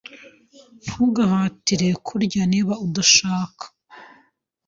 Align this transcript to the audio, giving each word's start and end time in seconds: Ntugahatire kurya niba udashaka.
Ntugahatire 0.85 1.89
kurya 2.05 2.43
niba 2.51 2.73
udashaka. 2.85 3.63